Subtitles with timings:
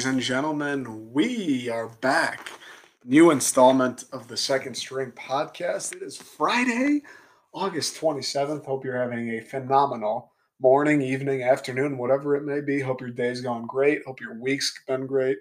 [0.00, 1.12] ladies and gentlemen.
[1.12, 2.48] We are back.
[3.04, 5.94] New installment of the Second String podcast.
[5.94, 7.02] It is Friday,
[7.52, 8.64] August 27th.
[8.64, 12.80] Hope you're having a phenomenal morning, evening, afternoon, whatever it may be.
[12.80, 14.00] Hope your day's gone great.
[14.06, 15.36] Hope your week's been great.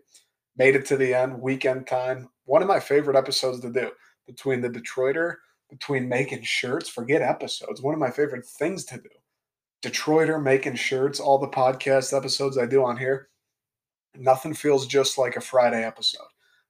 [0.58, 2.28] Made it to the end, weekend time.
[2.44, 3.92] One of my favorite episodes to do
[4.28, 5.36] between the Detroiter,
[5.70, 6.90] between making shirts.
[6.90, 7.82] Forget episodes.
[7.82, 9.10] One of my favorite things to do.
[9.82, 13.30] Detroiter making shirts, all the podcast episodes I do on here
[14.16, 16.28] Nothing feels just like a Friday episode.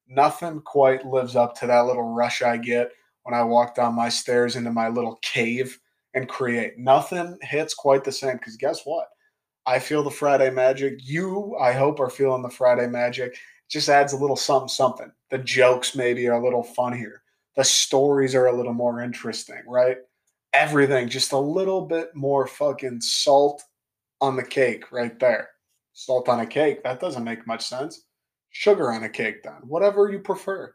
[0.07, 2.91] Nothing quite lives up to that little rush I get
[3.23, 5.79] when I walk down my stairs into my little cave
[6.13, 6.77] and create.
[6.77, 9.07] Nothing hits quite the same because guess what?
[9.65, 10.99] I feel the Friday magic.
[11.03, 13.34] You, I hope, are feeling the Friday magic.
[13.34, 15.12] It just adds a little something, something.
[15.29, 17.21] The jokes maybe are a little funnier.
[17.55, 19.98] The stories are a little more interesting, right?
[20.53, 23.62] Everything just a little bit more fucking salt
[24.21, 25.49] on the cake right there.
[26.00, 28.05] Salt on a cake, that doesn't make much sense.
[28.52, 30.74] Sugar on a cake, then, whatever you prefer.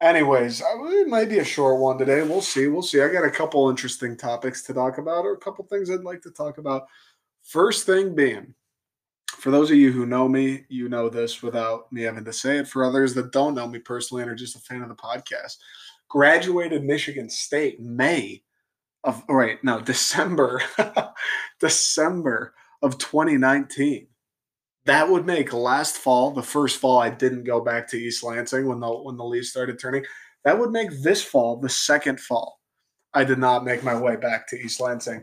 [0.00, 2.22] Anyways, uh, it might be a short one today.
[2.22, 2.66] We'll see.
[2.66, 3.02] We'll see.
[3.02, 6.22] I got a couple interesting topics to talk about, or a couple things I'd like
[6.22, 6.86] to talk about.
[7.42, 8.54] First thing being,
[9.26, 12.56] for those of you who know me, you know this without me having to say
[12.56, 12.68] it.
[12.68, 15.58] For others that don't know me personally and are just a fan of the podcast,
[16.08, 18.42] graduated Michigan State May
[19.04, 20.62] of right no December
[21.60, 24.07] December of 2019
[24.88, 28.66] that would make last fall, the first fall I didn't go back to East Lansing
[28.66, 30.02] when the when the leaves started turning.
[30.44, 32.58] That would make this fall the second fall.
[33.12, 35.22] I did not make my way back to East Lansing.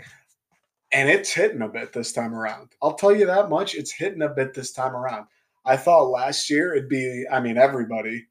[0.91, 2.73] And it's hitting a bit this time around.
[2.83, 3.73] I'll tell you that much.
[3.73, 5.25] It's hitting a bit this time around.
[5.65, 8.27] I thought last year it'd be, I mean, everybody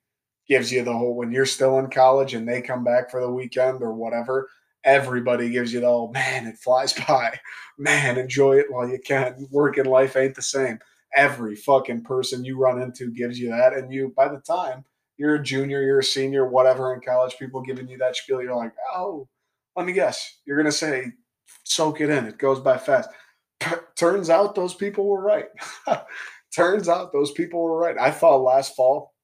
[0.49, 3.31] gives you the whole when you're still in college and they come back for the
[3.31, 4.49] weekend or whatever,
[4.85, 7.37] everybody gives you the whole man, it flies by.
[7.77, 9.49] Man, enjoy it while you can.
[9.51, 10.79] Work in life ain't the same
[11.15, 13.73] every fucking person you run into gives you that.
[13.73, 14.85] And you, by the time
[15.17, 18.57] you're a junior, you're a senior, whatever in college, people giving you that spiel, you're
[18.57, 19.29] like, oh,
[19.77, 20.39] let me guess.
[20.45, 21.13] You're going to say,
[21.65, 22.27] soak it in.
[22.27, 23.09] It goes by fast.
[23.97, 25.47] Turns out those people were right.
[26.55, 27.97] Turns out those people were right.
[27.99, 29.15] I thought last fall,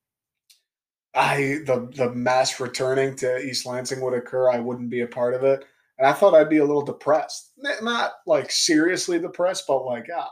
[1.15, 4.51] I the the mass returning to East Lansing would occur.
[4.51, 5.65] I wouldn't be a part of it,
[5.99, 7.53] and I thought I'd be a little depressed.
[7.59, 10.31] Not like seriously depressed, but like ah,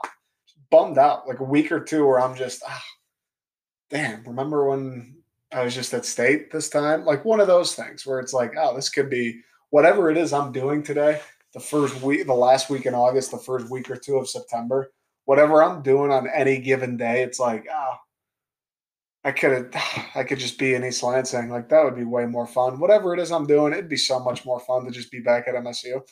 [0.70, 2.84] bummed out like a week or two where I'm just, ah,
[3.90, 5.16] damn, remember when
[5.52, 7.04] I was just at state this time?
[7.04, 9.40] Like one of those things where it's like, oh, this could be
[9.70, 11.20] whatever it is I'm doing today,
[11.54, 14.92] the first week, the last week in August, the first week or two of September,
[15.24, 17.94] whatever I'm doing on any given day, it's like, oh,
[19.24, 21.50] I could have I could just be in East Lansing.
[21.50, 22.78] Like that would be way more fun.
[22.78, 25.48] Whatever it is I'm doing, it'd be so much more fun to just be back
[25.48, 26.02] at MSU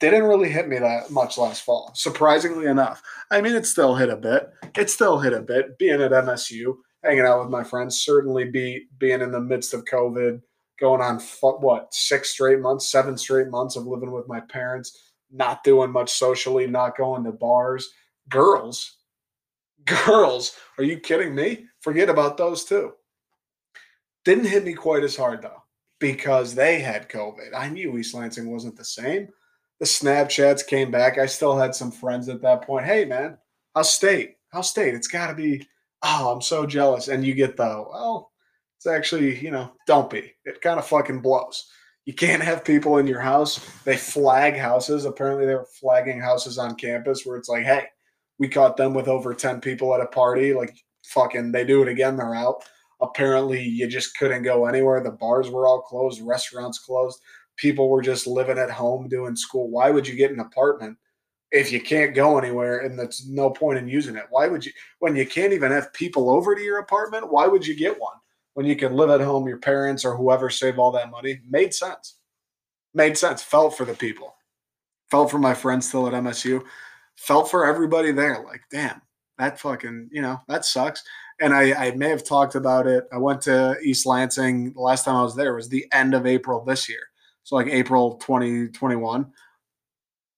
[0.00, 3.02] didn't really hit me that much last fall, surprisingly enough.
[3.30, 4.50] I mean, it still hit a bit.
[4.76, 5.78] It still hit a bit.
[5.78, 9.84] Being at MSU, hanging out with my friends, certainly be being in the midst of
[9.84, 10.40] COVID,
[10.78, 15.64] going on what six straight months, seven straight months of living with my parents, not
[15.64, 17.88] doing much socially, not going to bars.
[18.28, 18.98] Girls,
[19.84, 21.66] girls, are you kidding me?
[21.80, 22.92] Forget about those too.
[24.24, 25.62] Didn't hit me quite as hard though
[25.98, 27.54] because they had COVID.
[27.56, 29.28] I knew East Lansing wasn't the same
[29.78, 31.18] the Snapchats came back.
[31.18, 32.86] I still had some friends at that point.
[32.86, 33.38] Hey, man,
[33.74, 34.36] how's state?
[34.50, 34.94] How's state?
[34.94, 35.66] It's got to be,
[36.02, 37.08] oh, I'm so jealous.
[37.08, 38.32] And you get the, well,
[38.76, 40.34] it's actually, you know, don't be.
[40.44, 41.68] It kind of fucking blows.
[42.06, 43.58] You can't have people in your house.
[43.84, 45.04] They flag houses.
[45.04, 47.84] Apparently, they were flagging houses on campus where it's like, hey,
[48.38, 50.54] we caught them with over 10 people at a party.
[50.54, 50.74] Like,
[51.04, 52.64] fucking, they do it again, they're out.
[53.00, 55.02] Apparently, you just couldn't go anywhere.
[55.02, 57.20] The bars were all closed, restaurants closed
[57.58, 59.68] people were just living at home doing school.
[59.68, 60.96] Why would you get an apartment
[61.50, 64.24] if you can't go anywhere and that's no point in using it?
[64.30, 67.66] Why would you, when you can't even have people over to your apartment, why would
[67.66, 68.16] you get one
[68.54, 71.40] when you can live at home, your parents or whoever save all that money?
[71.50, 72.16] Made sense.
[72.94, 73.42] Made sense.
[73.42, 74.34] Felt for the people.
[75.10, 76.64] Felt for my friends still at MSU.
[77.16, 78.44] Felt for everybody there.
[78.44, 79.02] Like, damn,
[79.38, 81.02] that fucking, you know, that sucks.
[81.40, 83.04] And I, I may have talked about it.
[83.12, 86.26] I went to East Lansing the last time I was there was the end of
[86.26, 87.00] April this year
[87.48, 89.32] so like April 2021,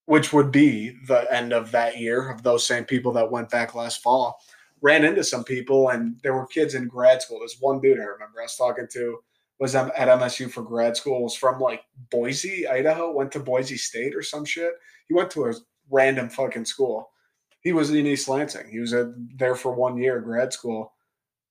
[0.07, 3.75] which would be the end of that year of those same people that went back
[3.75, 4.41] last fall.
[4.81, 7.41] Ran into some people, and there were kids in grad school.
[7.41, 9.19] There's one dude I remember I was talking to
[9.59, 11.25] was at MSU for grad school.
[11.25, 13.11] Was from like Boise, Idaho.
[13.11, 14.75] Went to Boise State or some shit.
[15.09, 15.55] He went to a
[15.91, 17.11] random fucking school.
[17.61, 18.71] He was in East Lansing.
[18.71, 18.95] He was
[19.35, 20.93] there for one year grad school.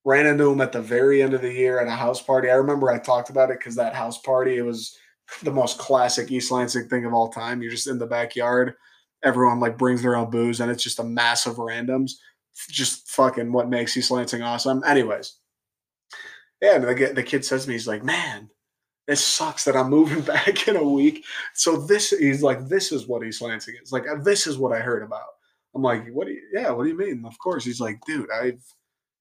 [0.06, 2.50] Ran into him at the very end of the year at a house party.
[2.50, 4.98] I remember I talked about it because that house party it was
[5.44, 7.62] the most classic East Lansing thing of all time.
[7.62, 8.76] You're just in the backyard.
[9.24, 12.14] Everyone like brings their own booze, and it's just a mass of randoms.
[12.70, 14.84] just fucking what makes East Lansing awesome.
[14.86, 15.38] Anyways,
[16.62, 18.50] yeah, and the, the kid says to me, he's like, man,
[19.08, 21.26] this sucks that I'm moving back in a week.
[21.54, 23.92] So this, he's like, this is what East Lansing is.
[23.92, 25.24] Like, this is what I heard about.
[25.75, 27.24] I'm like, what do you, yeah, what do you mean?
[27.25, 27.64] Of course.
[27.64, 28.62] He's like, dude, I've,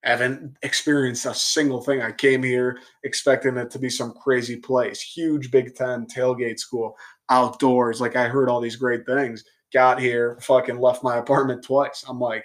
[0.02, 2.02] haven't experienced a single thing.
[2.02, 6.96] I came here expecting it to be some crazy place, huge Big Ten tailgate school,
[7.30, 8.00] outdoors.
[8.00, 9.44] Like I heard all these great things.
[9.72, 12.04] Got here, fucking left my apartment twice.
[12.08, 12.44] I'm like,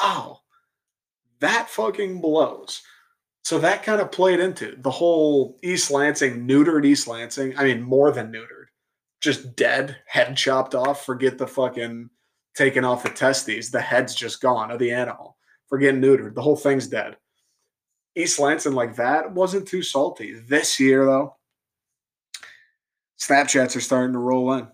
[0.00, 0.40] oh,
[1.40, 2.82] that fucking blows.
[3.44, 7.56] So that kind of played into the whole East Lansing, neutered East Lansing.
[7.56, 8.66] I mean, more than neutered,
[9.20, 11.06] just dead, head chopped off.
[11.06, 12.10] Forget the fucking
[12.54, 13.70] taking off the testes.
[13.70, 15.37] The head's just gone of the animal.
[15.68, 16.34] Forget neutered.
[16.34, 17.16] The whole thing's dead.
[18.16, 20.34] East Lansing like that wasn't too salty.
[20.34, 21.36] This year, though,
[23.18, 24.68] Snapchats are starting to roll in.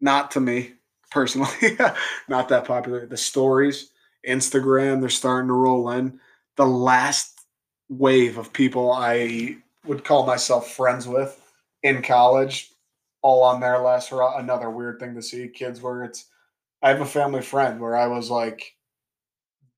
[0.00, 0.72] Not to me
[1.10, 1.78] personally,
[2.28, 3.06] not that popular.
[3.06, 3.90] The stories,
[4.28, 6.18] Instagram, they're starting to roll in.
[6.56, 7.40] The last
[7.88, 11.40] wave of people I would call myself friends with
[11.82, 12.72] in college,
[13.22, 14.38] all on their last hurrah.
[14.38, 16.26] Another weird thing to see kids where it's.
[16.82, 18.73] I have a family friend where I was like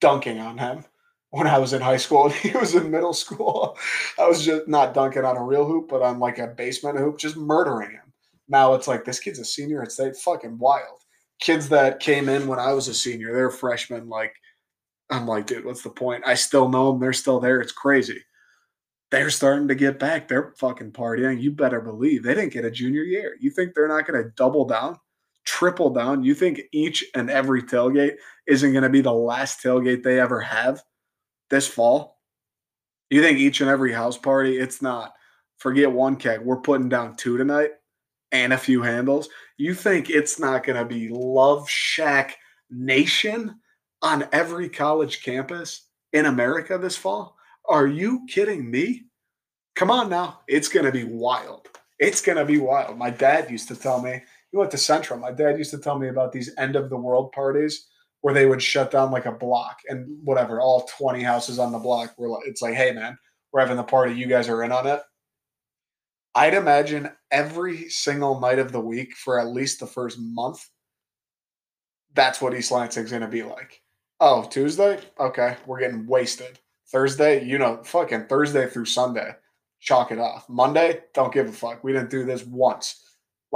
[0.01, 0.85] dunking on him
[1.31, 3.77] when I was in high school and he was in middle school.
[4.19, 7.19] I was just not dunking on a real hoop, but on like a basement hoop,
[7.19, 8.13] just murdering him.
[8.49, 11.03] Now it's like this kid's a senior at state, fucking wild.
[11.41, 14.09] Kids that came in when I was a senior, they're freshmen.
[14.09, 14.35] Like,
[15.11, 16.25] I'm like, dude, what's the point?
[16.27, 17.01] I still know them.
[17.01, 17.61] They're still there.
[17.61, 18.21] It's crazy.
[19.11, 20.27] They're starting to get back.
[20.27, 21.41] They're fucking partying.
[21.41, 23.37] You better believe they didn't get a junior year.
[23.41, 24.99] You think they're not going to double down,
[25.47, 26.23] triple down?
[26.23, 28.17] You think each and every tailgate
[28.47, 30.83] isn't going to be the last tailgate they ever have
[31.49, 32.21] this fall?
[33.09, 35.15] You think each and every house party, it's not.
[35.59, 36.41] Forget one keg.
[36.41, 37.71] We're putting down two tonight
[38.33, 39.29] and a few handles.
[39.57, 42.37] You think it's not going to be Love Shack
[42.69, 43.55] Nation
[44.03, 47.37] on every college campus in America this fall?
[47.69, 49.05] Are you kidding me?
[49.75, 50.41] Come on now.
[50.49, 51.69] It's going to be wild.
[51.99, 52.99] It's going to be wild.
[52.99, 54.23] My dad used to tell me,
[54.57, 55.21] he went to Central.
[55.21, 57.89] My dad used to tell me about these end of the world parties
[58.23, 61.79] where they would shut down like a block and whatever, all 20 houses on the
[61.79, 63.19] block were like, it's like, hey man,
[63.53, 65.03] we're having the party, you guys are in on it.
[66.35, 70.67] I'd imagine every single night of the week for at least the first month,
[72.15, 73.83] that's what East Lansing's gonna be like.
[74.21, 74.99] Oh, Tuesday?
[75.21, 76.59] Okay, we're getting wasted.
[76.89, 79.33] Thursday, you know, fucking Thursday through Sunday,
[79.81, 80.49] chalk it off.
[80.49, 81.85] Monday, don't give a fuck.
[81.85, 83.03] We didn't do this once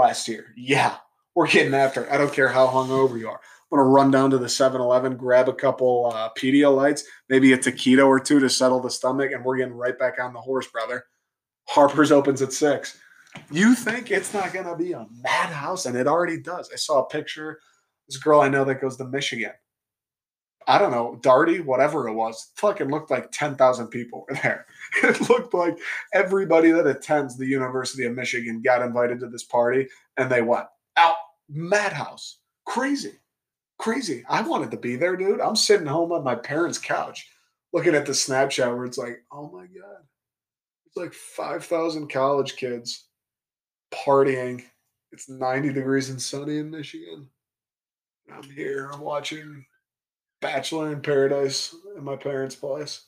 [0.00, 0.52] last year.
[0.56, 0.96] Yeah,
[1.34, 2.10] we're getting after it.
[2.10, 3.40] I don't care how hungover you are.
[3.72, 8.06] I'm gonna run down to the 7-Eleven, grab a couple uh, Pedialytes, maybe a taquito
[8.06, 11.04] or two to settle the stomach, and we're getting right back on the horse, brother.
[11.68, 12.98] Harper's opens at six.
[13.52, 16.68] You think it's not gonna be a madhouse, and it already does.
[16.72, 17.60] I saw a picture.
[18.08, 19.52] This girl I know that goes to Michigan.
[20.66, 24.66] I don't know, Darty, whatever it was, fucking looked like 10,000 people were there.
[25.02, 25.78] It looked like
[26.12, 30.66] everybody that attends the University of Michigan got invited to this party and they went
[30.96, 31.14] out
[31.48, 32.38] madhouse.
[32.66, 33.14] Crazy.
[33.78, 34.24] Crazy.
[34.28, 35.40] I wanted to be there, dude.
[35.40, 37.28] I'm sitting home on my parents' couch
[37.72, 40.02] looking at the Snapchat where it's like, oh my God.
[40.86, 43.06] It's like 5,000 college kids
[43.92, 44.64] partying.
[45.12, 47.28] It's 90 degrees and sunny in Michigan.
[48.32, 48.90] I'm here.
[48.92, 49.64] I'm watching
[50.40, 53.04] Bachelor in Paradise in my parents' place.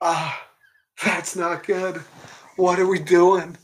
[0.00, 0.48] Ah,
[1.04, 1.96] that's not good.
[2.56, 3.56] What are we doing?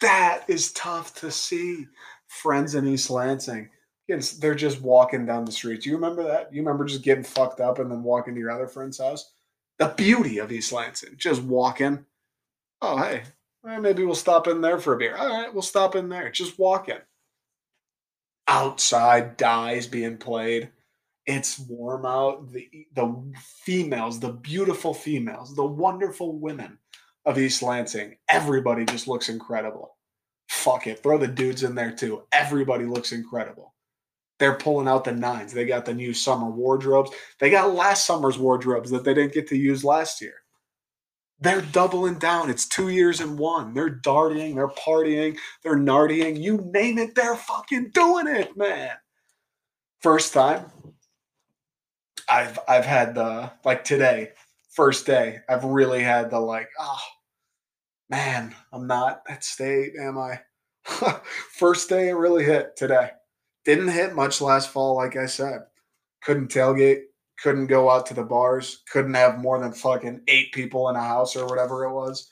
[0.00, 1.86] That is tough to see.
[2.28, 3.70] Friends in East Lansing
[4.18, 5.82] they're just walking down the street.
[5.82, 6.52] Do you remember that?
[6.52, 9.32] You remember just getting fucked up and then walking to your other friend's house?
[9.78, 12.04] The beauty of East Lansing, just walking.
[12.82, 13.22] Oh, hey,
[13.62, 15.16] well, maybe we'll stop in there for a beer.
[15.16, 16.30] All right, we'll stop in there.
[16.30, 16.98] Just walking.
[18.48, 20.70] Outside, dies being played.
[21.26, 22.50] It's warm out.
[22.52, 26.78] The the females, the beautiful females, the wonderful women
[27.24, 28.16] of East Lansing.
[28.28, 29.96] Everybody just looks incredible.
[30.48, 32.24] Fuck it, throw the dudes in there too.
[32.32, 33.74] Everybody looks incredible
[34.40, 35.52] they're pulling out the nines.
[35.52, 37.10] They got the new summer wardrobes.
[37.38, 40.32] They got last summer's wardrobes that they didn't get to use last year.
[41.38, 42.50] They're doubling down.
[42.50, 43.72] It's two years in one.
[43.74, 46.42] They're darting, they're partying, they're nardying.
[46.42, 48.90] You name it, they're fucking doing it, man.
[50.00, 50.66] First time
[52.30, 54.30] I've I've had the like today,
[54.70, 57.00] first day, I've really had the like, oh
[58.08, 60.40] man, I'm not at state, am I?
[61.52, 63.10] first day it really hit today
[63.64, 65.60] didn't hit much last fall, like I said.
[66.22, 67.02] Couldn't tailgate,
[67.42, 71.02] couldn't go out to the bars, couldn't have more than fucking eight people in a
[71.02, 72.30] house or whatever it was.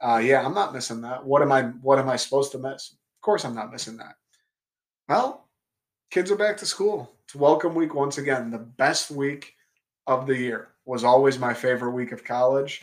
[0.00, 1.24] Uh, yeah, I'm not missing that.
[1.24, 1.62] What am I?
[1.82, 2.92] What am I supposed to miss?
[2.92, 4.14] Of course, I'm not missing that.
[5.08, 5.48] Well,
[6.10, 7.12] kids are back to school.
[7.34, 9.54] Welcome week once again, the best week
[10.08, 12.82] of the year was always my favorite week of college.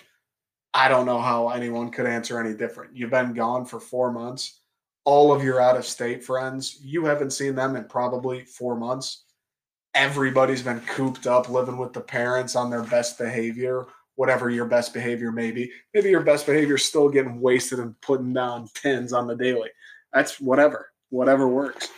[0.73, 2.95] I don't know how anyone could answer any different.
[2.95, 4.61] You've been gone for four months.
[5.03, 9.25] All of your out of state friends, you haven't seen them in probably four months.
[9.95, 13.85] Everybody's been cooped up, living with the parents on their best behavior,
[14.15, 15.71] whatever your best behavior may be.
[15.93, 19.71] Maybe your best behavior is still getting wasted and putting down tens on the daily.
[20.13, 21.89] That's whatever, whatever works.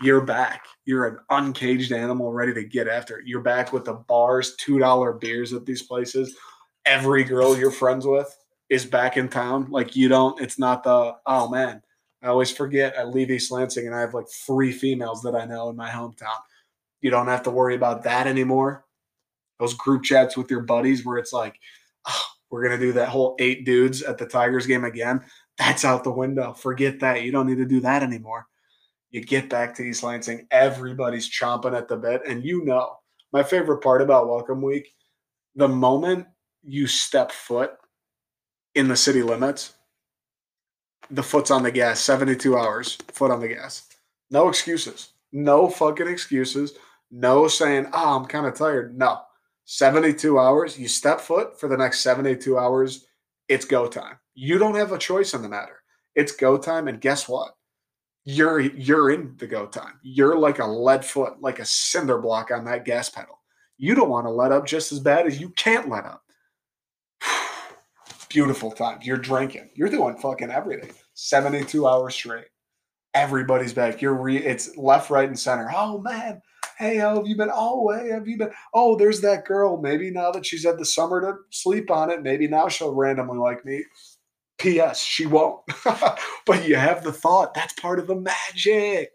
[0.00, 0.64] You're back.
[0.84, 3.26] You're an uncaged animal ready to get after it.
[3.26, 6.36] You're back with the bars, $2 beers at these places
[6.84, 8.36] every girl you're friends with
[8.68, 9.70] is back in town.
[9.70, 11.82] Like you don't, it's not the, oh man,
[12.22, 15.44] I always forget I leave East Lansing and I have like three females that I
[15.44, 16.38] know in my hometown.
[17.00, 18.84] You don't have to worry about that anymore.
[19.60, 21.60] Those group chats with your buddies where it's like,
[22.06, 25.20] oh, we're to do that whole eight dudes at the Tigers game again.
[25.58, 26.54] That's out the window.
[26.54, 27.22] Forget that.
[27.22, 28.46] You don't need to do that anymore.
[29.14, 32.22] You get back to East Lansing, everybody's chomping at the bit.
[32.26, 32.96] And you know,
[33.32, 34.92] my favorite part about Welcome Week,
[35.54, 36.26] the moment
[36.64, 37.74] you step foot
[38.74, 39.74] in the city limits,
[41.12, 43.88] the foot's on the gas, 72 hours, foot on the gas.
[44.32, 45.12] No excuses.
[45.30, 46.72] No fucking excuses.
[47.12, 48.98] No saying, oh, I'm kind of tired.
[48.98, 49.20] No.
[49.66, 53.06] 72 hours, you step foot for the next 72 hours,
[53.48, 54.18] it's go time.
[54.34, 55.84] You don't have a choice in the matter.
[56.16, 56.88] It's go time.
[56.88, 57.54] And guess what?
[58.24, 59.98] You're you're in the go time.
[60.02, 63.40] You're like a lead foot, like a cinder block on that gas pedal.
[63.76, 66.22] You don't want to let up just as bad as you can't let up
[68.28, 68.98] beautiful time.
[69.02, 69.70] You're drinking.
[69.74, 70.92] You're doing fucking everything.
[71.14, 72.46] 72 hours straight.
[73.14, 74.00] Everybody's back.
[74.00, 75.70] You're re it's left, right, and center.
[75.74, 76.40] Oh man.
[76.78, 77.50] Hey, how have you been?
[77.52, 78.50] Oh, hey, have you been?
[78.72, 79.80] Oh, there's that girl.
[79.80, 83.38] Maybe now that she's had the summer to sleep on it, maybe now she'll randomly
[83.38, 83.84] like me.
[84.58, 85.02] P.S.
[85.02, 85.60] She won't.
[86.46, 87.54] but you have the thought.
[87.54, 89.10] That's part of the magic.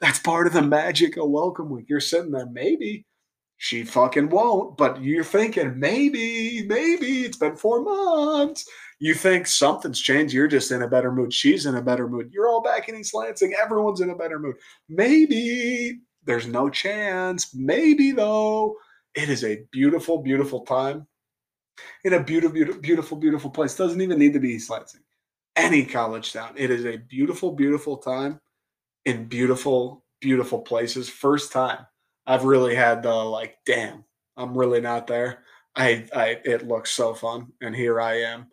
[0.00, 1.86] That's part of the magic of welcome week.
[1.88, 3.06] You're sitting there, maybe
[3.56, 4.76] she fucking won't.
[4.76, 8.68] But you're thinking, maybe, maybe it's been four months.
[8.98, 10.34] You think something's changed.
[10.34, 11.32] You're just in a better mood.
[11.32, 12.30] She's in a better mood.
[12.32, 13.54] You're all back in East Lansing.
[13.54, 14.56] Everyone's in a better mood.
[14.88, 17.54] Maybe there's no chance.
[17.54, 18.76] Maybe though.
[19.14, 21.06] It is a beautiful, beautiful time
[22.04, 23.76] in a beautiful, beautiful, beautiful, beautiful place.
[23.76, 25.00] Doesn't even need to be East Lansing.
[25.56, 26.54] Any college town.
[26.56, 28.40] It is a beautiful, beautiful time
[29.04, 31.08] in beautiful, beautiful places.
[31.08, 31.86] First time
[32.26, 34.04] I've really had the like, damn,
[34.36, 35.44] I'm really not there.
[35.76, 38.46] I, I, it looks so fun, and here I am,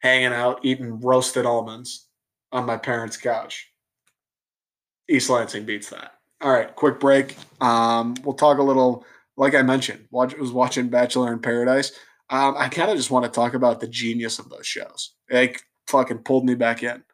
[0.00, 2.08] hanging out, eating roasted almonds
[2.50, 3.70] on my parents' couch.
[5.08, 6.12] East Lansing beats that.
[6.40, 7.36] All right, quick break.
[7.60, 9.04] Um, we'll talk a little.
[9.36, 11.92] Like I mentioned, watch, was watching Bachelor in Paradise.
[12.32, 15.16] Um, I kind of just want to talk about the genius of those shows.
[15.28, 17.04] It fucking pulled me back in.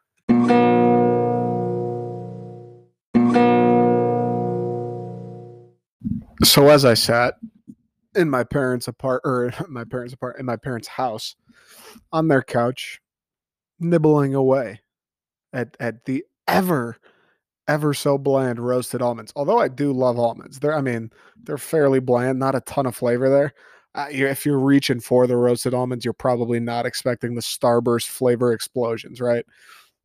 [6.41, 7.35] So as I sat
[8.15, 11.35] in my parents' apart or my parents' apart in my parents' house
[12.13, 13.01] on their couch,
[13.77, 14.79] nibbling away
[15.51, 16.95] at at the ever
[17.67, 19.33] ever so bland roasted almonds.
[19.35, 21.11] Although I do love almonds, they're I mean
[21.43, 23.53] they're fairly bland, not a ton of flavor there.
[23.95, 28.53] Uh, if you're reaching for the roasted almonds, you're probably not expecting the starburst flavor
[28.53, 29.45] explosions, right?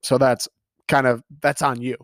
[0.03, 0.49] So that's
[0.89, 1.97] kind of that's on you.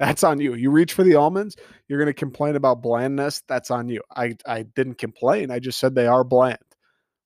[0.00, 0.54] That's on you.
[0.54, 1.56] You reach for the almonds,
[1.86, 3.42] you're going to complain about blandness.
[3.48, 4.00] That's on you.
[4.16, 5.50] I, I didn't complain.
[5.50, 6.56] I just said they are bland,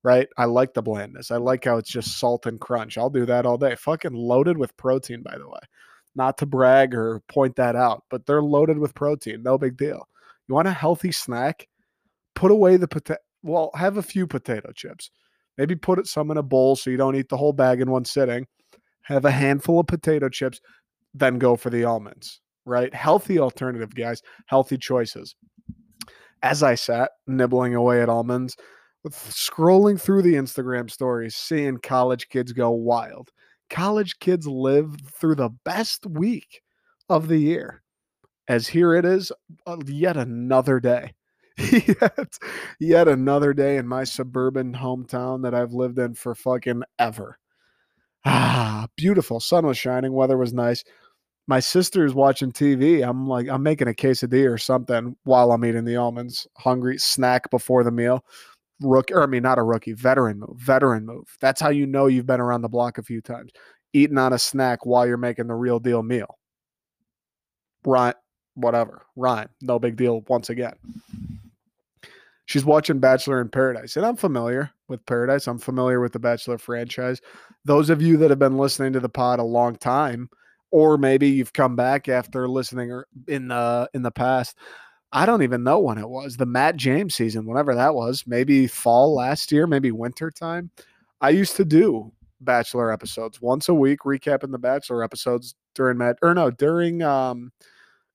[0.02, 0.28] right?
[0.36, 1.30] I like the blandness.
[1.30, 2.98] I like how it's just salt and crunch.
[2.98, 3.76] I'll do that all day.
[3.76, 5.60] Fucking loaded with protein, by the way.
[6.16, 9.44] Not to brag or point that out, but they're loaded with protein.
[9.44, 10.08] No big deal.
[10.48, 11.68] You want a healthy snack?
[12.34, 13.20] Put away the potato.
[13.44, 15.10] Well, have a few potato chips.
[15.56, 18.04] Maybe put some in a bowl so you don't eat the whole bag in one
[18.04, 18.46] sitting.
[19.02, 20.60] Have a handful of potato chips,
[21.12, 22.92] then go for the almonds right?
[22.94, 25.34] Healthy alternative, guys, healthy choices.
[26.42, 28.56] As I sat nibbling away at almonds,
[29.08, 33.30] scrolling through the Instagram stories, seeing college kids go wild.
[33.70, 36.60] College kids live through the best week
[37.08, 37.82] of the year.
[38.46, 39.32] As here it is,
[39.66, 41.14] uh, yet another day.
[41.72, 42.38] yet,
[42.80, 47.38] yet another day in my suburban hometown that I've lived in for fucking ever.
[48.24, 49.38] Ah, beautiful.
[49.40, 50.82] Sun was shining, weather was nice
[51.46, 53.06] my sister's watching TV.
[53.06, 56.46] I'm like, I'm making a quesadilla or something while I'm eating the almonds.
[56.56, 58.24] Hungry, snack before the meal.
[58.80, 60.56] Rookie, or I mean, not a rookie, veteran move.
[60.56, 61.36] Veteran move.
[61.40, 63.52] That's how you know you've been around the block a few times.
[63.92, 66.38] Eating on a snack while you're making the real deal meal.
[67.84, 68.16] Right,
[68.54, 69.02] whatever.
[69.14, 69.48] Rhyme.
[69.60, 70.74] No big deal once again.
[72.46, 75.46] She's watching Bachelor in Paradise, and I'm familiar with Paradise.
[75.46, 77.20] I'm familiar with the Bachelor franchise.
[77.64, 80.28] Those of you that have been listening to the pod a long time,
[80.70, 84.58] or maybe you've come back after listening in the in the past.
[85.12, 86.36] I don't even know when it was.
[86.36, 90.70] The Matt James season, whenever that was, maybe fall last year, maybe winter time.
[91.20, 96.18] I used to do Bachelor episodes once a week, recapping the Bachelor episodes during Matt
[96.20, 97.52] or no, during um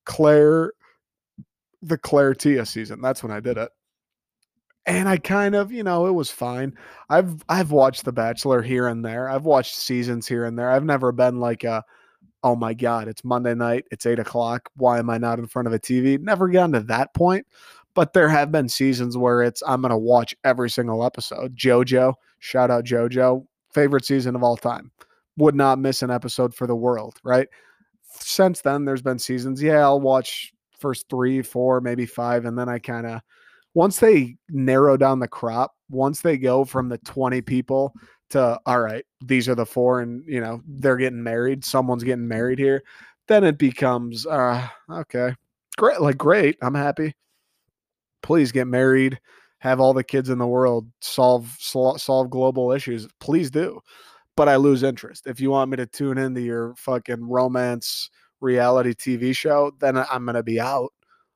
[0.05, 0.73] Claire
[1.81, 3.01] the Claire Tia season.
[3.01, 3.69] That's when I did it.
[4.89, 6.73] And I kind of, you know, it was fine.
[7.09, 9.29] I've I've watched The Bachelor here and there.
[9.29, 10.71] I've watched seasons here and there.
[10.71, 11.83] I've never been like a
[12.43, 14.67] oh my God, it's Monday night, it's eight o'clock.
[14.77, 16.19] Why am I not in front of a TV?
[16.19, 17.45] Never gotten to that point.
[17.93, 21.55] But there have been seasons where it's I'm gonna watch every single episode.
[21.55, 24.89] JoJo, shout out JoJo, favorite season of all time.
[25.37, 27.47] Would not miss an episode for the world, right?
[28.11, 29.61] Since then, there's been seasons.
[29.61, 33.21] Yeah, I'll watch first three, four, maybe five, and then I kind of
[33.79, 37.93] once they narrow down the crop, once they go from the 20 people
[38.29, 41.63] to all right, these are the four, and you know they're getting married.
[41.63, 42.83] Someone's getting married here.
[43.29, 45.33] Then it becomes uh, okay,
[45.77, 46.01] great.
[46.01, 47.15] Like great, I'm happy.
[48.21, 49.17] Please get married.
[49.59, 53.07] Have all the kids in the world solve solve global issues.
[53.21, 53.79] Please do.
[54.35, 55.25] But I lose interest.
[55.25, 58.09] If you want me to tune into your fucking romance
[58.41, 60.91] reality TV show, then I'm gonna be out.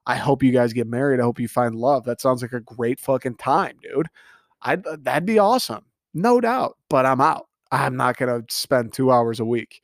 [0.05, 1.19] I hope you guys get married.
[1.19, 2.03] I hope you find love.
[2.05, 4.07] That sounds like a great fucking time, dude.
[4.62, 5.86] I uh, that'd be awesome.
[6.13, 7.48] No doubt, but I'm out.
[7.72, 9.81] I'm not to spend two hours a week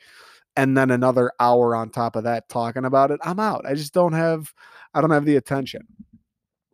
[0.56, 3.20] and then another hour on top of that talking about it.
[3.24, 3.66] I'm out.
[3.66, 4.54] I just don't have,
[4.94, 5.88] I don't have the attention.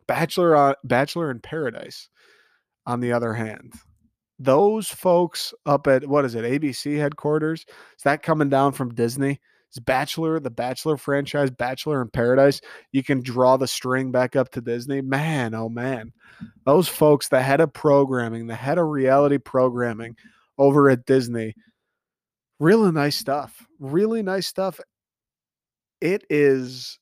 [0.06, 2.08] Bachelor on Bachelor in Paradise,
[2.84, 3.74] on the other hand,
[4.38, 7.64] those folks up at what is it, ABC headquarters?
[7.96, 9.40] Is that coming down from Disney?
[9.72, 12.60] Is Bachelor, the Bachelor franchise, Bachelor in Paradise?
[12.92, 15.00] You can draw the string back up to Disney.
[15.00, 16.12] Man, oh man
[16.64, 20.16] those folks, the head of programming, the head of reality programming
[20.58, 21.54] over at Disney,
[22.58, 23.66] really nice stuff.
[23.78, 24.80] Really nice stuff.
[26.00, 26.98] It is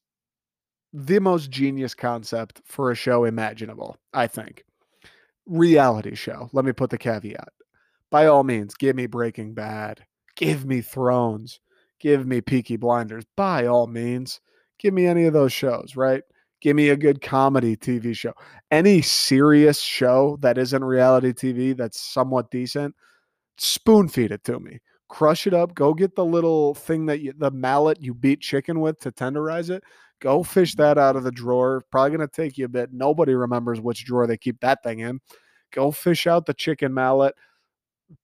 [0.92, 4.64] the most genius concept for a show imaginable, I think.
[5.46, 6.48] Reality show.
[6.52, 7.48] Let me put the caveat.
[8.10, 10.04] By all means, give me Breaking Bad.
[10.36, 11.60] Give me Thrones.
[12.04, 13.24] Give me Peaky Blinders.
[13.34, 14.42] By all means,
[14.78, 16.22] give me any of those shows, right?
[16.60, 18.34] Give me a good comedy TV show.
[18.70, 22.94] Any serious show that isn't reality TV that's somewhat decent,
[23.56, 24.80] spoon feed it to me.
[25.08, 25.74] Crush it up.
[25.74, 29.70] Go get the little thing that you, the mallet you beat chicken with to tenderize
[29.70, 29.82] it.
[30.20, 31.82] Go fish that out of the drawer.
[31.90, 32.92] Probably going to take you a bit.
[32.92, 35.20] Nobody remembers which drawer they keep that thing in.
[35.72, 37.34] Go fish out the chicken mallet.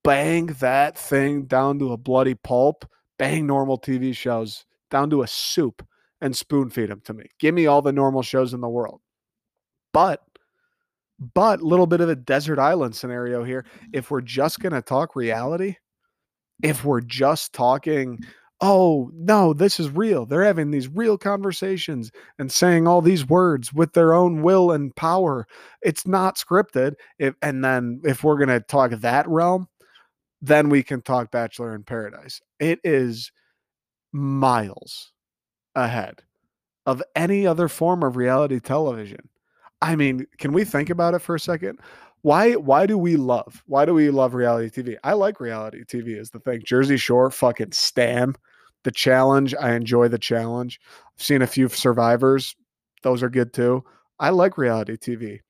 [0.05, 2.85] Bang that thing down to a bloody pulp.
[3.21, 5.87] Bang normal TV shows down to a soup
[6.23, 7.27] and spoon feed them to me.
[7.39, 9.03] Give me all the normal shows in the world.
[9.93, 10.23] But
[11.35, 13.67] but little bit of a desert island scenario here.
[13.93, 15.75] If we're just going to talk reality,
[16.63, 18.21] if we're just talking
[18.63, 23.73] oh no this is real they're having these real conversations and saying all these words
[23.73, 25.47] with their own will and power
[25.81, 29.67] it's not scripted if, and then if we're going to talk that realm
[30.43, 33.31] then we can talk bachelor in paradise it is
[34.13, 35.13] miles
[35.75, 36.23] ahead
[36.87, 39.29] of any other form of reality television.
[39.83, 41.79] I mean, can we think about it for a second?
[42.23, 43.63] Why why do we love?
[43.67, 44.97] Why do we love reality TV?
[45.05, 46.63] I like reality TV is the thing.
[46.65, 48.35] Jersey Shore fucking stan.
[48.83, 50.81] The challenge, I enjoy the challenge.
[51.19, 52.57] I've seen a few survivors.
[53.03, 53.85] Those are good too.
[54.19, 55.41] I like reality TV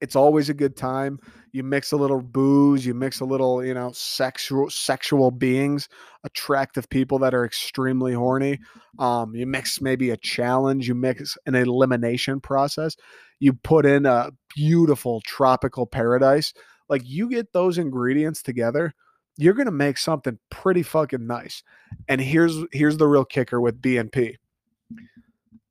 [0.00, 1.18] it's always a good time.
[1.52, 5.88] You mix a little booze, you mix a little, you know, sexual sexual beings,
[6.24, 8.60] attractive people that are extremely horny.
[8.98, 12.96] Um, you mix maybe a challenge, you mix an elimination process.
[13.38, 16.52] You put in a beautiful tropical paradise.
[16.88, 18.94] Like you get those ingredients together,
[19.36, 21.62] you're gonna make something pretty fucking nice.
[22.08, 24.36] And here's here's the real kicker with BNP.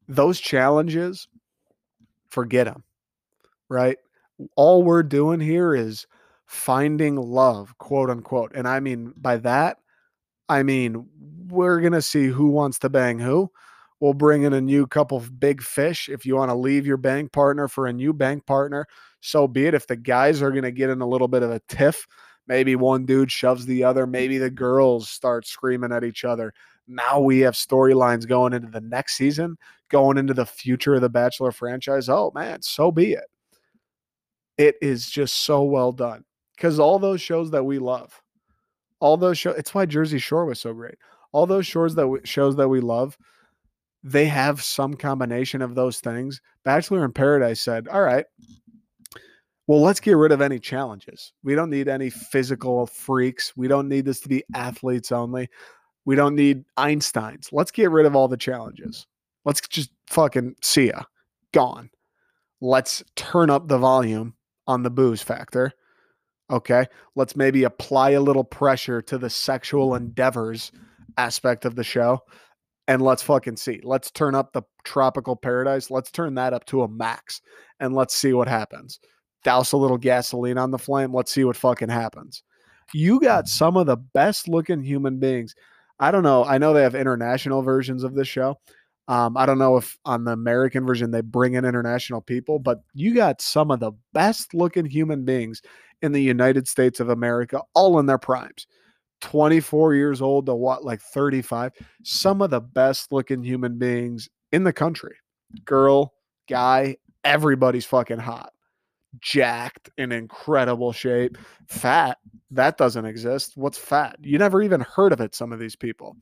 [0.08, 1.28] Those challenges,
[2.30, 2.84] forget them
[3.70, 3.98] right?
[4.56, 6.08] All we're doing here is
[6.46, 8.52] finding love, quote unquote.
[8.56, 9.78] And I mean, by that,
[10.50, 11.08] I mean,
[11.48, 13.52] we're to see who wants to bang who.
[14.00, 16.10] We'll bring in a new couple of big fish.
[16.10, 18.86] If you want to leave your bank partner for a new bank partner,
[19.22, 19.74] so be it.
[19.74, 22.06] If the guys are to get in a little bit of a tiff,
[22.46, 26.54] maybe one dude shoves the other, maybe the girls start screaming at each other.
[26.88, 29.58] Now we have storylines going into the next season,
[29.90, 32.10] going into the future of the Bachelor franchise.
[32.10, 33.26] Oh man, so be it
[34.58, 36.24] it is just so well done
[36.56, 38.22] because all those shows that we love,
[39.00, 40.96] all those shows, it's why Jersey Shore was so great.
[41.32, 43.18] All those shows that we, shows that we love,
[44.04, 46.42] they have some combination of those things.
[46.64, 48.26] Bachelor in Paradise said, "All right,
[49.68, 51.34] well, let's get rid of any challenges.
[51.44, 53.58] We don't need any physical freaks.
[53.58, 55.50] We don't need this to be athletes only.
[56.06, 57.52] We don't need Einsteins.
[57.52, 59.08] Let's get rid of all the challenges.
[59.44, 61.04] Let's just fucking see ya.
[61.52, 61.90] gone.
[62.62, 64.36] Let's turn up the volume
[64.68, 65.72] on the booze factor.
[66.50, 66.86] Okay.
[67.16, 70.06] Let's maybe apply a little pressure to the sexual mm-hmm.
[70.06, 70.72] endeavors
[71.18, 72.20] aspect of the show.
[72.88, 73.82] And let's fucking see.
[73.84, 75.90] Let's turn up the tropical paradise.
[75.90, 77.42] Let's turn that up to a max
[77.80, 79.00] and let's see what happens.
[79.44, 81.14] Douse a little gasoline on the flame.
[81.14, 82.44] Let's see what fucking happens.
[82.94, 83.50] You got mm-hmm.
[83.50, 85.56] some of the best looking human beings.
[86.00, 86.44] I don't know.
[86.44, 88.60] I know they have international versions of this show.
[89.08, 92.82] Um, I don't know if on the American version they bring in international people, but
[92.94, 95.62] you got some of the best looking human beings
[96.02, 98.68] in the United States of America, all in their primes.
[99.22, 101.72] 24 years old to what, like 35.
[102.04, 105.16] Some of the best looking human beings in the country.
[105.64, 106.14] Girl,
[106.50, 108.52] guy, everybody's fucking hot.
[109.22, 111.38] Jacked in incredible shape.
[111.68, 112.18] Fat,
[112.52, 113.54] that doesn't exist.
[113.56, 114.18] What's fat?
[114.20, 116.18] You never even heard of it, some of these people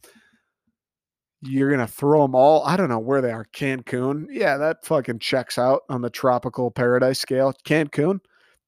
[1.45, 2.63] you're gonna throw them all.
[2.65, 3.45] I don't know where they are.
[3.53, 7.53] Cancun, yeah, that fucking checks out on the tropical paradise scale.
[7.65, 8.19] Cancun,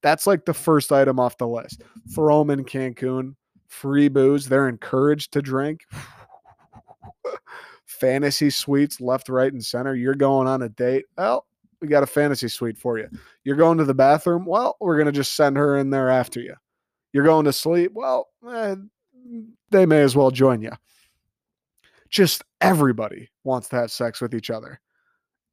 [0.01, 1.83] that's like the first item off the list.
[2.13, 3.35] Throw them in Cancun.
[3.67, 4.47] Free booze.
[4.47, 5.81] They're encouraged to drink.
[7.85, 9.95] fantasy suites left, right, and center.
[9.95, 11.05] You're going on a date.
[11.17, 11.45] Well,
[11.81, 13.09] we got a fantasy suite for you.
[13.43, 14.45] You're going to the bathroom.
[14.45, 16.55] Well, we're gonna just send her in there after you.
[17.13, 17.91] You're going to sleep.
[17.93, 18.75] Well, eh,
[19.71, 20.71] they may as well join you
[22.09, 24.79] just everybody wants to have sex with each other.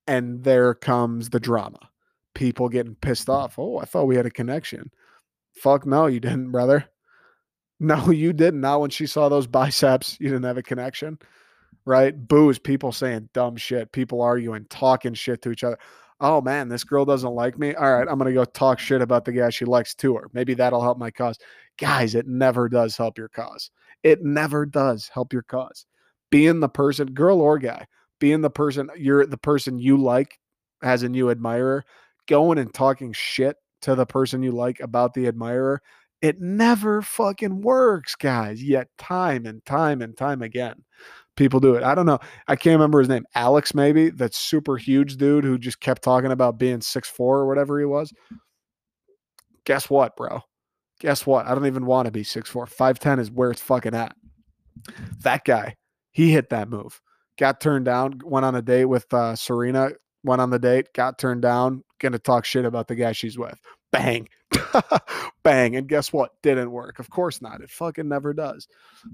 [0.07, 1.79] And there comes the drama.
[2.35, 3.43] People getting pissed mm-hmm.
[3.43, 3.59] off.
[3.59, 4.91] Oh, I thought we had a connection.
[5.55, 6.87] Fuck no, you didn't, brother.
[7.81, 8.61] No, you didn't.
[8.61, 11.19] Not when she saw those biceps, you didn't have a connection.
[11.85, 12.15] Right?
[12.29, 15.79] Booze, people saying dumb shit, people arguing, talking shit to each other.
[16.21, 17.75] Oh man, this girl doesn't like me.
[17.75, 20.31] All right, I'm going to go talk shit about the guy she likes to her.
[20.33, 21.41] Maybe that'll help my cause.
[21.77, 23.73] Guys, it never does help your cause.
[24.05, 25.85] It never does help your cause
[26.33, 27.87] being the person, girl or guy,
[28.19, 30.41] being the person you're the person you like
[30.83, 31.85] as a new admirer,
[32.27, 35.81] going and talking shit to the person you like about the admirer,
[36.23, 38.65] it never fucking works, guys.
[38.65, 40.83] Yet time and time and time again,
[41.37, 41.85] people do it.
[41.85, 42.19] I don't know.
[42.49, 43.27] I can't remember his name.
[43.35, 47.47] Alex, maybe that super huge dude who just kept talking about being six four or
[47.47, 48.13] whatever he was.
[49.65, 50.41] Guess what, bro?
[50.99, 51.47] Guess what?
[51.47, 52.67] I don't even want to be six four.
[52.67, 54.17] Five ten is where it's fucking at.
[55.21, 55.77] That guy
[56.13, 57.01] he hit that move.
[57.39, 59.91] Got turned down, went on a date with uh, Serena,
[60.23, 63.59] went on the date, got turned down, gonna talk shit about the guy she's with.
[63.91, 64.29] Bang.
[65.43, 65.77] Bang.
[65.77, 66.31] And guess what?
[66.43, 66.99] Didn't work.
[66.99, 67.61] Of course not.
[67.61, 68.67] It fucking never does.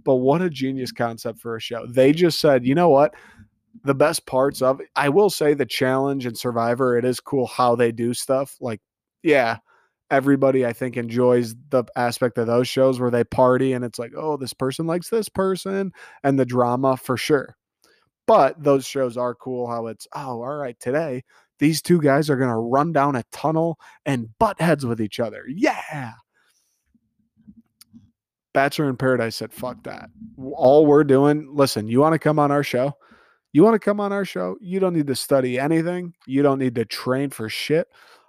[0.04, 1.86] But what a genius concept for a show.
[1.86, 3.14] They just said, you know what?
[3.84, 7.46] The best parts of it, I will say the challenge and survivor, it is cool
[7.46, 8.56] how they do stuff.
[8.60, 8.80] Like,
[9.22, 9.58] yeah,
[10.10, 14.12] everybody I think enjoys the aspect of those shows where they party and it's like,
[14.16, 15.92] oh, this person likes this person
[16.22, 17.56] and the drama for sure.
[18.26, 21.24] But those shows are cool how it's, oh, all right, today
[21.58, 25.20] these two guys are going to run down a tunnel and butt heads with each
[25.20, 25.44] other.
[25.48, 26.12] Yeah.
[28.54, 30.10] Bachelor in Paradise said, fuck that.
[30.52, 32.94] All we're doing, listen, you want to come on our show?
[33.52, 34.56] You want to come on our show?
[34.60, 36.14] You don't need to study anything.
[36.26, 37.88] You don't need to train for shit.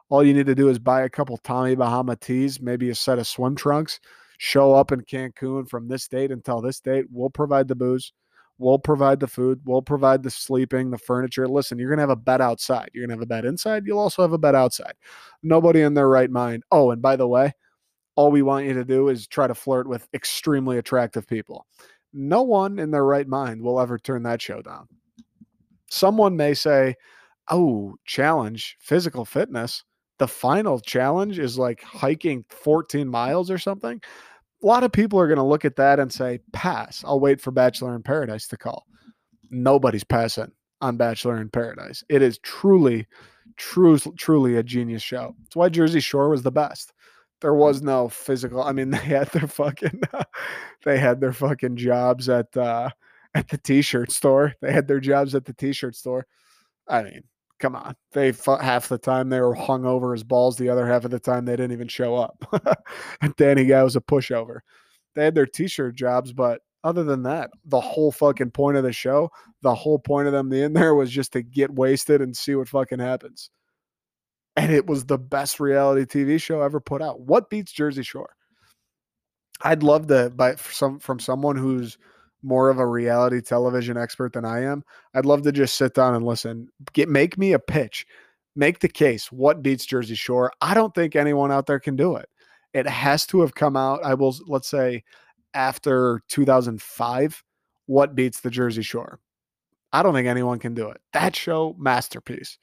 [0.10, 3.20] All you need to do is buy a couple Tommy Bahama tees, maybe a set
[3.20, 4.00] of swim trunks,
[4.40, 7.06] show up in Cancun from this date until this date.
[7.12, 8.12] We'll provide the booze.
[8.58, 9.62] We'll provide the food.
[9.66, 11.48] We'll provide the sleeping, the furniture.
[11.48, 12.90] Listen, you're going to have a bed outside.
[12.94, 13.84] You're going to have a bed inside.
[13.86, 14.96] You'll also have a bed outside.
[15.44, 16.64] Nobody in their right mind.
[16.72, 17.54] Oh, and by the way,
[18.16, 21.68] all we want you to do is try to flirt with extremely attractive people.
[22.12, 24.88] No one in their right mind will ever turn that show down.
[25.90, 26.96] Someone may say,
[27.52, 29.84] Oh, challenge, physical fitness
[30.20, 34.00] the final challenge is like hiking 14 miles or something,
[34.62, 37.04] a lot of people are going to look at that and say, pass.
[37.06, 38.86] I'll wait for Bachelor in Paradise to call.
[39.50, 40.52] Nobody's passing
[40.82, 42.04] on Bachelor in Paradise.
[42.10, 43.08] It is truly,
[43.58, 45.36] truly, truly a genius show.
[45.46, 46.94] It's why Jersey Shore was the best.
[47.42, 48.62] There was no physical.
[48.62, 50.02] I mean, they had their fucking,
[50.84, 52.90] they had their fucking jobs at uh,
[53.34, 54.56] at the t-shirt store.
[54.62, 56.26] They had their jobs at the t-shirt store.
[56.88, 57.22] I mean,
[57.60, 57.96] come on.
[58.14, 60.58] They half the time they were hung over his balls.
[60.58, 62.44] The other half of the time they didn't even show up.
[63.22, 64.60] and Danny Guy was a pushover.
[65.16, 68.94] They had their t-shirt jobs, but other than that, the whole fucking point of the
[68.94, 69.30] show,
[69.62, 72.70] the whole point of them being there was just to get wasted and see what
[72.70, 73.50] fucking happens.
[74.56, 77.22] And it was the best reality TV show ever put out.
[77.22, 78.32] What beats Jersey Shore?
[79.62, 81.98] I'd love to, by some from someone who's
[82.42, 86.16] more of a reality television expert than I am, I'd love to just sit down
[86.16, 86.70] and listen.
[86.94, 88.06] Get make me a pitch.
[88.56, 89.32] Make the case.
[89.32, 90.52] What beats Jersey Shore?
[90.62, 92.30] I don't think anyone out there can do it.
[92.74, 95.04] It has to have come out, I will let's say
[95.54, 97.44] after 2005.
[97.86, 99.20] What beats the Jersey Shore?
[99.92, 101.02] I don't think anyone can do it.
[101.14, 102.60] That show masterpiece.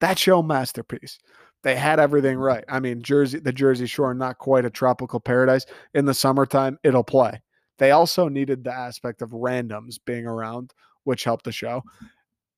[0.00, 1.18] That show masterpiece.
[1.62, 2.64] They had everything right.
[2.68, 5.66] I mean, Jersey, the Jersey Shore, not quite a tropical paradise.
[5.92, 7.42] In the summertime, it'll play.
[7.80, 11.82] They also needed the aspect of randoms being around, which helped the show.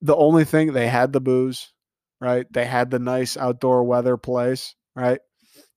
[0.00, 1.72] The only thing they had the booze,
[2.20, 2.44] right?
[2.52, 5.20] They had the nice outdoor weather place, right?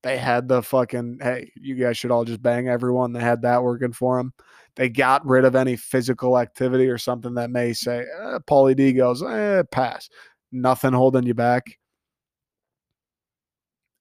[0.02, 3.14] They had the fucking, hey, you guys should all just bang everyone.
[3.14, 4.34] They had that working for them.
[4.78, 8.94] They got rid of any physical activity or something that may say, eh, Pauly D
[8.94, 10.10] goes, eh, pass.
[10.52, 11.78] Nothing holding you back.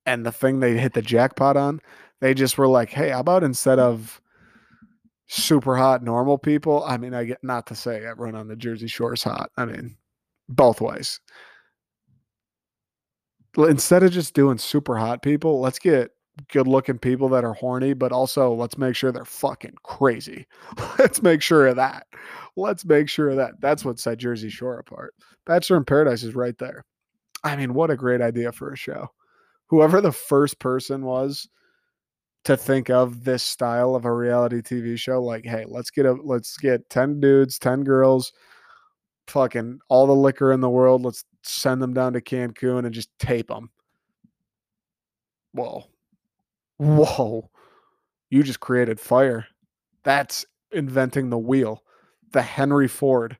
[0.07, 1.83] And the thing they hit the jackpot on,
[2.23, 4.23] they just were like, hey, how about instead of
[5.27, 6.85] super hot normal people?
[6.85, 9.51] I mean, I get not to say everyone on the Jersey Shore is hot.
[9.57, 9.97] I mean,
[10.49, 11.21] both ways.
[13.57, 16.11] Instead of just doing super hot people, let's get
[16.49, 20.47] good looking people that are horny, but also let's make sure they're fucking crazy.
[20.99, 22.07] let's make sure of that.
[22.57, 23.61] Let's make sure of that.
[23.61, 25.15] That's what set Jersey Shore apart.
[25.47, 26.85] Bachelor in Paradise is right there.
[27.45, 29.09] I mean, what a great idea for a show.
[29.69, 31.49] Whoever the first person was
[32.45, 36.13] to think of this style of a reality TV show, like, hey, let's get a
[36.13, 38.33] let's get 10 dudes, 10 girls,
[39.27, 41.03] fucking all the liquor in the world.
[41.03, 43.71] Let's send them down to Cancun and just tape them.
[45.53, 45.85] Whoa.
[46.79, 47.51] Whoa.
[48.31, 49.47] You just created fire.
[50.03, 51.83] That's inventing the wheel.
[52.33, 53.39] The Henry Ford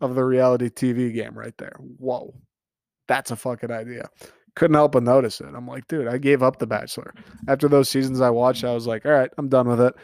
[0.00, 1.76] of the reality TV game right there.
[1.78, 2.34] Whoa.
[3.08, 4.08] That's a fucking idea.
[4.56, 5.48] Couldn't help but notice it.
[5.54, 7.12] I'm like, dude, I gave up The Bachelor.
[7.48, 9.94] After those seasons I watched, I was like, all right, I'm done with it.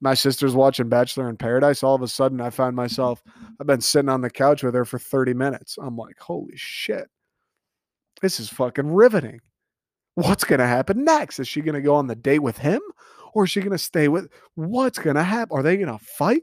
[0.00, 1.82] My sister's watching Bachelor in Paradise.
[1.82, 3.22] All of a sudden, I find myself,
[3.60, 5.76] I've been sitting on the couch with her for 30 minutes.
[5.80, 7.08] I'm like, holy shit.
[8.22, 9.40] This is fucking riveting
[10.18, 11.38] what's going to happen next?
[11.38, 12.80] Is she going to go on the date with him
[13.34, 15.56] or is she going to stay with what's going to happen?
[15.56, 16.42] Are they going to fight?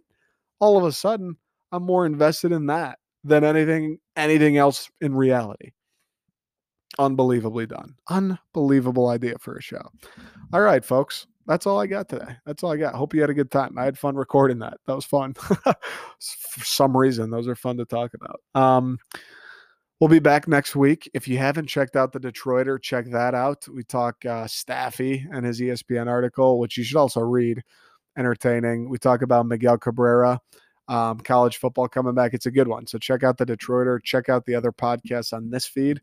[0.60, 1.36] All of a sudden,
[1.74, 5.72] I'm more invested in that than anything anything else in reality.
[6.98, 7.96] Unbelievably done.
[8.10, 9.92] Unbelievable idea for a show.
[10.54, 11.28] All right, folks.
[11.48, 12.38] That's all I got today.
[12.46, 12.96] That's all I got.
[12.96, 13.78] Hope you had a good time.
[13.78, 14.78] I had fun recording that.
[14.88, 15.34] That was fun.
[15.44, 15.76] for
[16.20, 18.42] some reason, those are fun to talk about.
[18.56, 18.98] Um,
[20.02, 21.10] We'll be back next week.
[21.14, 23.66] If you haven't checked out the Detroiter, check that out.
[23.70, 27.64] We talk uh, Staffy and his ESPN article, which you should also read.
[28.18, 28.90] Entertaining.
[28.90, 30.40] We talk about Miguel Cabrera,
[30.88, 32.34] um, college football coming back.
[32.34, 32.88] It's a good one.
[32.88, 34.02] So check out the Detroiter.
[34.04, 36.02] Check out the other podcasts on this feed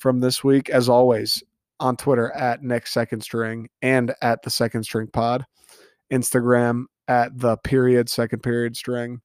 [0.00, 0.68] from this week.
[0.68, 1.42] As always,
[1.78, 5.46] on Twitter at Nick Second String and at the Second String Pod.
[6.12, 9.20] Instagram at the period second period string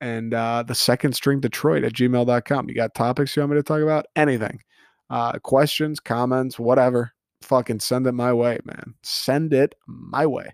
[0.00, 2.68] and uh, the second string Detroit at gmail.com.
[2.68, 4.06] You got topics you want me to talk about?
[4.16, 4.60] Anything.
[5.08, 7.12] Uh, questions, comments, whatever.
[7.42, 8.94] Fucking send it my way, man.
[9.02, 10.52] Send it my way.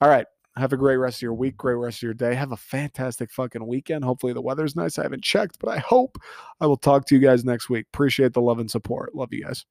[0.00, 0.26] All right.
[0.56, 2.34] Have a great rest of your week, great rest of your day.
[2.34, 4.04] Have a fantastic fucking weekend.
[4.04, 4.98] Hopefully the weather's nice.
[4.98, 6.18] I haven't checked, but I hope
[6.60, 7.86] I will talk to you guys next week.
[7.92, 9.14] Appreciate the love and support.
[9.14, 9.66] Love you guys.